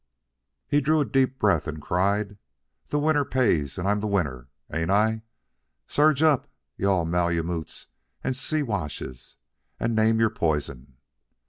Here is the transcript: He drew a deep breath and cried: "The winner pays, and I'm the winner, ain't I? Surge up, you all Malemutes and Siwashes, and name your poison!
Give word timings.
He 0.67 0.81
drew 0.81 0.99
a 0.99 1.05
deep 1.05 1.37
breath 1.37 1.67
and 1.67 1.79
cried: 1.79 2.39
"The 2.87 2.97
winner 2.97 3.23
pays, 3.23 3.77
and 3.77 3.87
I'm 3.87 3.99
the 3.99 4.07
winner, 4.07 4.49
ain't 4.73 4.89
I? 4.89 5.21
Surge 5.85 6.23
up, 6.23 6.49
you 6.75 6.89
all 6.89 7.05
Malemutes 7.05 7.85
and 8.23 8.35
Siwashes, 8.35 9.35
and 9.79 9.95
name 9.95 10.19
your 10.19 10.31
poison! 10.31 10.97